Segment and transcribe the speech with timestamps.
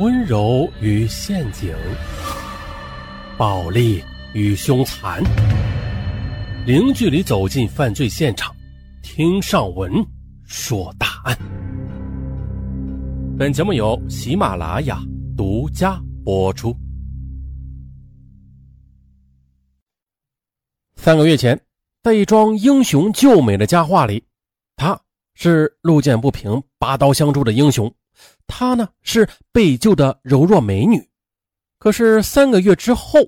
[0.00, 1.72] 温柔与陷阱，
[3.38, 5.22] 暴力与凶残，
[6.66, 8.52] 零距离走进犯罪现场，
[9.04, 10.04] 听上文
[10.42, 11.38] 说大案。
[13.38, 15.00] 本节目由喜马拉雅
[15.36, 16.76] 独家播出。
[20.96, 21.60] 三个月前，
[22.02, 24.24] 在一桩英雄救美的佳话里，
[24.74, 25.00] 他
[25.36, 27.94] 是路见不平拔刀相助的英雄。
[28.46, 31.08] 她呢是被救的柔弱美女，
[31.78, 33.20] 可是三个月之后，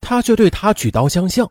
[0.00, 1.50] 他却对她举刀相向。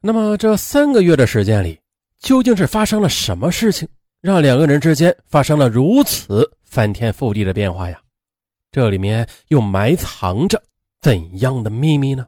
[0.00, 1.80] 那么这三个月的时间里，
[2.18, 3.88] 究竟是发生了什么事情，
[4.20, 8.00] 让两个人之间发生了如此翻天覆地的变化呀？
[8.70, 10.62] 这里面又埋藏着
[11.00, 12.26] 怎样的秘密呢？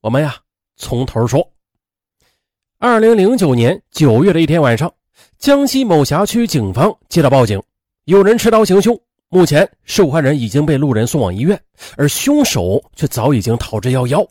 [0.00, 0.36] 我们呀
[0.76, 1.52] 从头说。
[2.78, 4.92] 二零零九年九月的一天晚上，
[5.38, 7.62] 江西某辖区警方接到报警。
[8.06, 8.96] 有人持刀行凶，
[9.30, 11.60] 目前受害人已经被路人送往医院，
[11.96, 14.24] 而凶手却早已经逃之夭夭。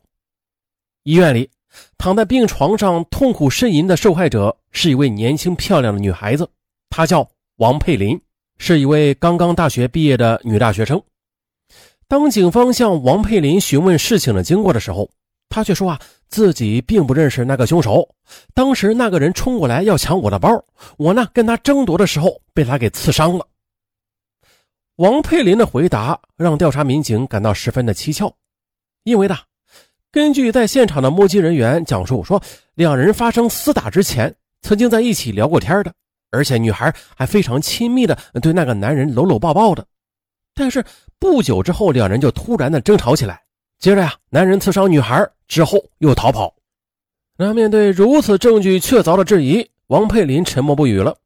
[1.03, 1.49] 医院里
[1.97, 6.49] 躺在病床上痛苦呻吟的受害者是一位年轻漂亮的女孩子，
[6.89, 8.17] 她叫王佩林，
[8.57, 11.03] 是一位刚刚大学毕业的女大学生。
[12.07, 15.09] 当警方向王佩林询问事情的经过的时候，
[15.49, 18.07] 她却说啊，自己并不认识那个凶手，
[18.53, 20.49] 当时那个人冲过来要抢我的包，
[20.95, 23.45] 我呢跟他争夺的时候被他给刺伤了。
[24.97, 28.33] 王佩林的回答让调查民警感到十分的蹊跷，
[29.03, 29.35] 因为呢，
[30.09, 32.41] 根据在现场的目击人员讲述说，
[32.75, 35.93] 两人发生厮打之前曾经在一起聊过天的，
[36.31, 39.85] 而且女孩还非常亲密的对那个男人搂搂抱抱的。
[40.53, 40.81] 但是
[41.19, 43.43] 不久之后，两人就突然的争吵起来，
[43.79, 46.55] 接着呀，男人刺伤女孩之后又逃跑。
[47.37, 51.17] 那面对如此证据确凿的质疑，王佩林沉默不语了，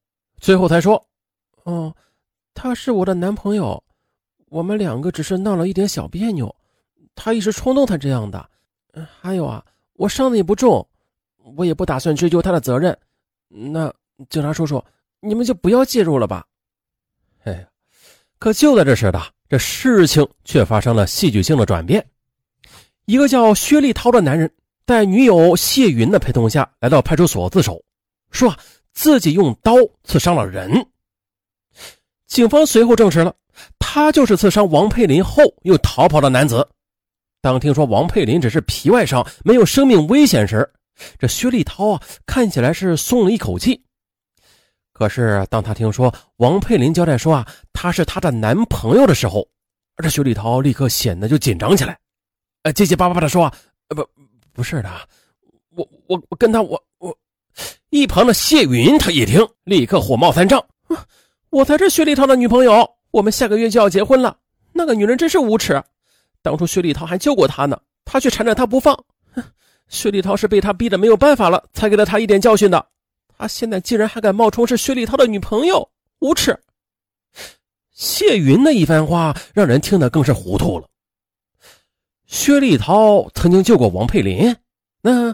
[0.42, 1.06] 最后才说
[1.66, 1.94] ：“哦。”
[2.53, 3.81] 他是我的男朋友，
[4.50, 6.53] 我们两个只是闹了一点小别扭，
[7.16, 8.50] 他一时冲动才这样的。
[9.22, 10.86] 还有啊，我伤的也不重，
[11.56, 12.97] 我也不打算追究他的责任。
[13.47, 13.94] 那
[14.29, 14.84] 警察叔叔，
[15.22, 16.46] 你们就不要介入了吧。
[17.44, 17.66] 哎，
[18.38, 22.06] 可就在这时的，这事情却发生了戏剧性的转变。
[23.06, 24.51] 一个叫薛立涛的男人，
[24.85, 27.81] 在女友谢云的陪同下来到派出所自首，
[28.31, 28.53] 说
[28.91, 30.85] 自己用刀刺伤了人。
[32.29, 33.34] 警方随后证实了，
[33.79, 36.66] 他就是刺伤王佩林后又逃跑的男子。
[37.41, 40.69] 当听说王佩林只是皮外伤，没有生命危险时，
[41.18, 43.81] 这薛立涛啊看起来是松了一口气。
[44.94, 49.47] 可是当他听说王佩林交代说啊他是他的男朋友的时候，
[50.03, 51.97] 这薛立涛立刻显得就紧张起来，
[52.63, 53.51] 呃结结巴巴的说
[53.89, 54.07] ：“呃不
[54.53, 54.89] 不是的，
[55.69, 57.18] 我我我跟他我我。”
[57.89, 60.63] 一旁的谢云他一听，立刻火冒三丈。
[61.50, 64.38] 我才是薛立涛的女朋友，我们下个月就要结婚了。
[64.72, 65.82] 那个女人真是无耻，
[66.42, 69.04] 当初薛立涛还救过她呢，她却缠着他不放。
[69.88, 72.86] 薛立涛是被他逼得没有办法了，才给了他一点教训的。
[73.36, 75.90] 他现在竟然还敢冒充是薛立涛的女朋友，
[76.20, 76.56] 无耻！
[77.92, 80.88] 谢云的一番话让人听得更是糊涂了。
[82.28, 84.56] 薛立涛曾经救过王佩林，
[85.02, 85.34] 那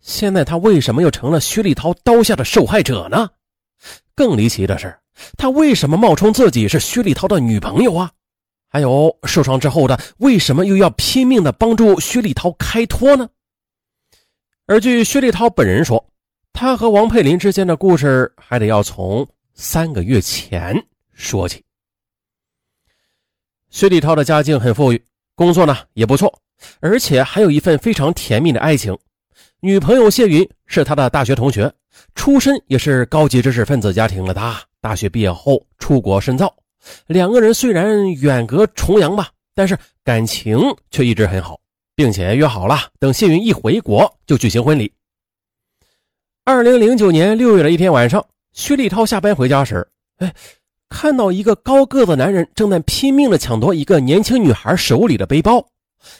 [0.00, 3.30] 现在他为什么又成了薛立涛刀下的受害者呢？
[4.16, 4.92] 更离奇的是。
[5.36, 8.10] 他为什么冒充自己是薛立涛的女朋友啊？
[8.68, 13.28] 还有受伤之后的，为什么又要拼命的帮助薛立涛开脱呢？
[14.66, 16.02] 而据薛立涛本人说，
[16.52, 20.74] 他和王佩林之间的故事还得要从三个月前
[21.12, 21.62] 说起。
[23.68, 26.32] 薛立涛的家境很富裕，工作呢也不错，
[26.80, 28.96] 而且还有一份非常甜蜜的爱情。
[29.60, 31.70] 女朋友谢云是他的大学同学，
[32.14, 34.71] 出身也是高级知识分子家庭了的。
[34.82, 36.52] 大学毕业后出国深造，
[37.06, 40.58] 两个人虽然远隔重洋吧，但是感情
[40.90, 41.56] 却一直很好，
[41.94, 44.92] 并且约好了等谢云一回国就举行婚礼。
[46.44, 50.34] 二零零九年六月的一天晚上，薛立涛下班回家时，哎，
[50.88, 55.64] 看到一个高个子男人正在拼命的抢夺一个年轻女孩手里的背包，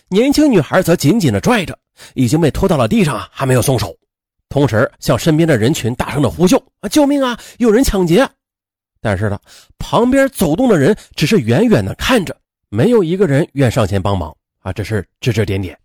[0.06, 1.76] 年轻女孩则紧紧的拽着，
[2.14, 3.92] 已经被拖到了地上啊，还没有松手，
[4.48, 7.36] 同时向身边的人群大声的呼救：“啊，救命啊！
[7.58, 8.24] 有人抢劫！”
[9.02, 9.38] 但是呢，
[9.78, 12.34] 旁边走动的人只是远远的看着，
[12.68, 15.76] 没有一个人愿上前帮忙啊，只是指指点点。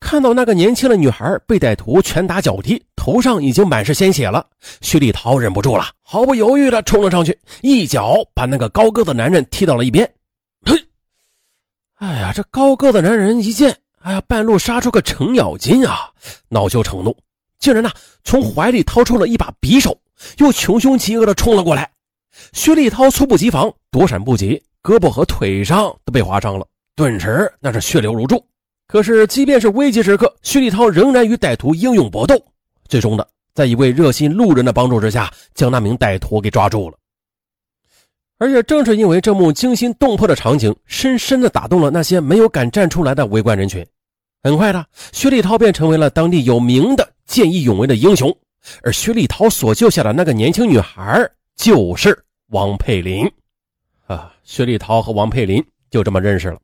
[0.00, 4.46] 看到那个年轻的女孩被歹徒拳打脚踢，头上已经满是鲜血了，
[4.80, 10.10] 徐立涛忍不住了，毫不犹豫的冲了上去，一脚把那个高个子男人踢到了一边。
[10.64, 10.74] 嘿，
[11.96, 16.10] 哎呀，这高个子男人一见，哎呀，半路杀出个程咬金啊，
[16.48, 17.14] 恼羞成怒，
[17.58, 17.90] 竟然呢
[18.24, 20.00] 从怀里掏出了一把匕首。
[20.38, 21.90] 又穷凶极恶的冲了过来，
[22.52, 28.44] 薛立涛猝不及防，躲闪不及，胳膊和腿上都被划伤了，顿时那是血流如注。
[28.86, 32.42] 可是，即便是危急时刻，薛立涛仍然与歹徒英勇搏斗，
[32.88, 36.96] 最终的在一位热心路人的帮助之下，将那名歹徒给抓住了。
[38.38, 43.84] 而也正是因为这幕惊心动魄的场景，深深的打动了那些没有敢站出来的围观人群。
[44.42, 48.34] 很快的，薛立涛便成为了当地有名的见义勇为的英雄。
[48.82, 53.30] 而薛立涛所救下的那个年轻女孩，就是王佩林。
[54.06, 56.58] 啊，薛立涛和王佩林就这么认识了。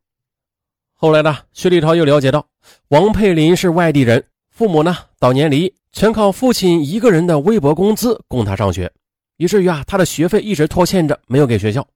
[0.94, 2.46] 后来呢，薛立涛又了解到，
[2.88, 8.90] 王佩林是外地人，父母呢早年离，全靠父亲一个人的微薄工资供他上学，
[9.36, 11.86] 以至于啊，他的学费一直拖欠着，没有给学校。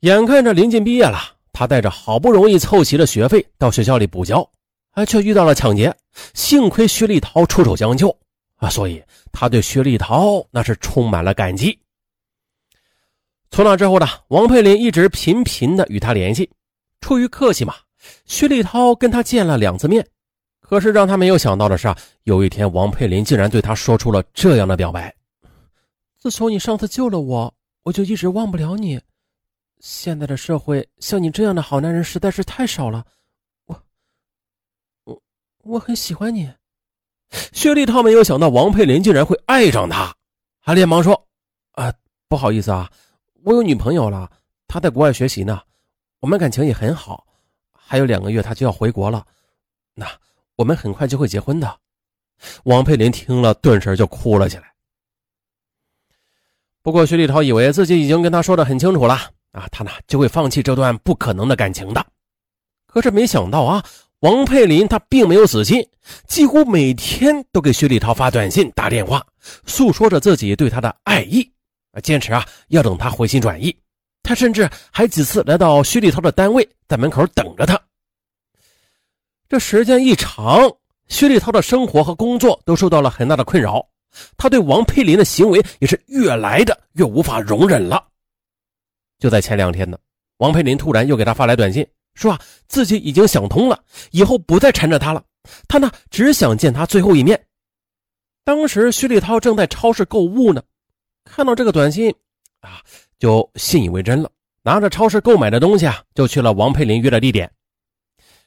[0.00, 1.18] 眼看着临近毕业了，
[1.52, 4.48] 他带着好不容易凑齐的学费到学校里补交，
[4.92, 5.92] 哎，却遇到了抢劫。
[6.34, 8.16] 幸亏薛立涛出手相救
[8.58, 9.02] 啊，所以
[9.32, 11.76] 他对薛立涛那是充满了感激。
[13.50, 16.50] 从那之后呢，王佩林一直频频的与他联系，
[17.00, 17.74] 出于客气嘛。
[18.26, 20.06] 薛立涛跟他见了两次面，
[20.60, 25.14] 可是让他没有想到的是啊，有一天王佩林竟然对他说出了这样的表白
[26.18, 27.52] ：“自从你上次救了我，
[27.84, 29.00] 我就一直忘不了你。
[29.80, 33.04] 现在的社会像你这样的好男人实在是太少了，
[33.66, 33.82] 我，
[35.04, 35.22] 我，
[35.64, 36.52] 我很喜欢你。”
[37.52, 40.14] 薛立涛没有想到王佩林竟然会爱上他，
[40.60, 41.26] 还连忙说
[41.72, 41.92] ：“啊，
[42.28, 42.90] 不好意思啊，
[43.44, 44.30] 我有女朋友了，
[44.66, 45.60] 她在国外学习呢，
[46.20, 47.24] 我们感情也很好。”
[47.90, 49.26] 还有两个月，他就要回国了。
[49.94, 50.06] 那
[50.56, 51.78] 我们很快就会结婚的。
[52.64, 54.74] 王佩林听了，顿时就哭了起来。
[56.82, 59.14] 不过，薛立涛以为自己已经跟他说的很清楚了
[59.52, 62.06] 啊，他呢就会放弃这段不可能的感情的。
[62.86, 63.82] 可是没想到啊，
[64.20, 65.86] 王佩林他并没有死心，
[66.26, 69.24] 几乎每天都给薛立涛发短信、打电话，
[69.64, 71.48] 诉说着自己对他的爱意
[71.92, 73.76] 啊，坚持啊要等他回心转意。
[74.24, 77.80] 他甚至还几次来到薛立涛的单位，在门口等着他。
[79.48, 80.68] 这时间一长，
[81.06, 83.86] 薛立涛的生活和工作都受到了很大的困扰，
[84.36, 88.04] 他对王佩林的行为也是越来的越无法容忍了。
[89.20, 89.96] 就在前两天呢，
[90.38, 91.86] 王佩林突然又给他发来短信，
[92.18, 93.80] 说啊自己已经想通了，
[94.10, 95.22] 以后不再缠着他了，
[95.68, 97.40] 他呢只想见他最后一面。
[98.44, 100.62] 当时薛立涛正在超市购物呢，
[101.24, 102.12] 看到这个短信，
[102.60, 102.82] 啊。
[103.18, 104.30] 就信以为真了，
[104.62, 107.50] 拿着超市购买的东西啊，就去了王佩林约的地点。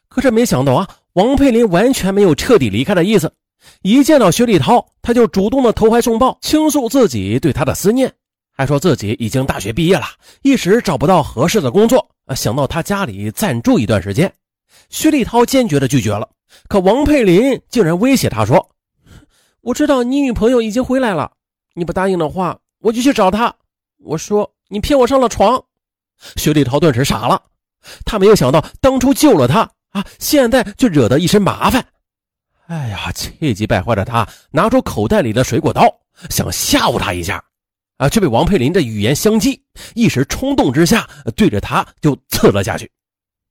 [0.08, 3.30] 可是没想到啊，王佩林完全没有彻底离开的意思。
[3.82, 8.14] 一见到薛立涛，他就主动的投怀送抱，倾诉自己对他的思念，
[8.62, 10.06] 还说自己已经大学毕业了，
[10.44, 14.31] 一时找不到合适的工作，想到他家里暂住一段时间。
[14.90, 16.30] 薛立涛坚决的拒绝了，
[16.69, 18.69] 可王佩林竟然威胁他说
[19.62, 21.31] ：“我知道你女朋友已经回来了，
[21.74, 23.56] 你不答应的话，我就去找她。”
[23.98, 24.54] 我说。
[24.74, 25.62] 你骗我上了床，
[26.38, 27.42] 薛立涛顿时傻了，
[28.06, 31.86] 他没有想到当初救了他啊，现在却惹得一身麻烦。
[32.68, 35.84] 哎呀，气急败坏的他拿出口袋里的水果刀，
[36.30, 37.44] 想吓唬他一下，
[38.01, 39.62] 啊，却被王佩林的语言相击，
[39.94, 42.89] 一时冲动之下对着他就刺了下去。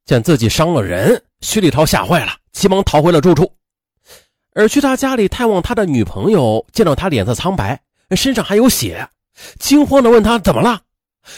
[0.06, 3.49] 见自己伤了人，薛立涛吓坏了，急忙逃回了住处。
[4.52, 7.81] 而去他家里探望他的女朋友，见到他脸色苍白，
[8.17, 9.08] 身上还有血，
[9.61, 10.82] 惊慌的问他怎么了。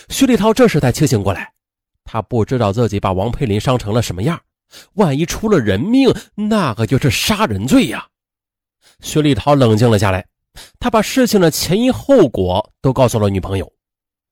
[0.09, 1.53] 薛立涛这时才清醒过来，
[2.05, 4.41] 他不知道自己把王佩林伤成了什么样，
[4.95, 8.07] 万一出了人命，那可就是杀人罪呀！
[9.01, 10.25] 薛立涛冷静了下来，
[10.79, 13.73] 他把事情的前因后果都告诉了女朋友，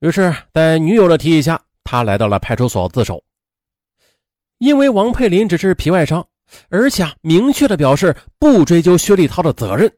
[0.00, 3.22] 于是，在女友的提议下，他来到了派出所自首。
[4.58, 6.26] 因为王佩林只是皮外伤，
[6.68, 9.90] 而且啊明确的表示不追究薛立涛的责任，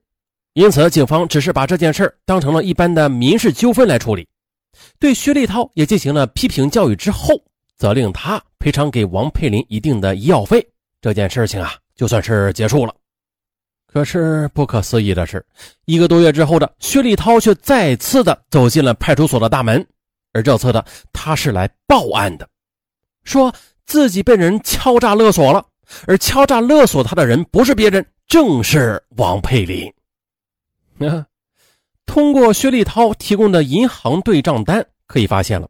[0.53, 4.29] 因此警方只是把这件事当成了一般的民事纠纷来处理。
[4.99, 7.35] 对薛立涛也进行了批评教育之后，
[7.77, 10.65] 责令他赔偿给王佩林一定的医药费。
[11.01, 12.95] 这件事情啊，就算是结束了。
[13.93, 15.45] 可是不可思议的是，
[15.85, 19.87] 一个多月之后的薛立涛却再次的走进了派出所的大门，
[20.33, 20.83] 而这次的
[21.13, 22.49] 他是来报案的，
[23.23, 25.63] 说自己被人敲诈勒索了，
[26.07, 29.93] 而敲诈勒索他的人不是别人，正是王佩林。
[32.07, 35.69] 通过薛立涛提供的银行对账单，可以发现了，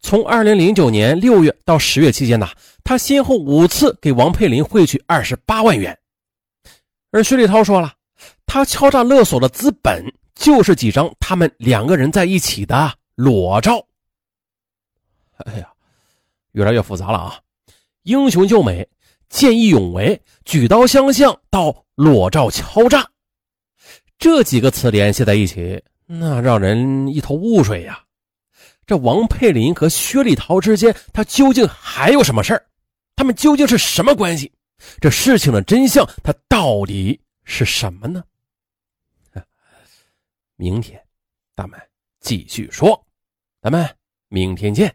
[0.00, 2.48] 从二零零九年六月到十月期间呢，
[2.82, 5.98] 他先后五次给王佩林汇去二十八万元。
[7.12, 7.94] 而薛立涛说了，
[8.46, 10.04] 他敲诈勒索的资本
[10.34, 13.86] 就是几张他们两个人在一起的裸照。
[15.44, 15.68] 哎呀，
[16.52, 17.38] 越来越复杂了啊！
[18.04, 18.88] 英雄救美、
[19.28, 23.08] 见义勇为、举刀相向到裸照敲诈。
[24.18, 28.02] 这几个词联系在一起，那让人一头雾水呀。
[28.86, 32.66] 这王佩林和薛立涛之间，他究竟还有什么事儿？
[33.16, 34.50] 他们究竟是什么关系？
[35.00, 38.22] 这事情的真相，它到底是什么呢？
[40.56, 41.02] 明天
[41.56, 41.80] 咱们
[42.20, 43.04] 继续说，
[43.60, 43.96] 咱们
[44.28, 44.94] 明天见。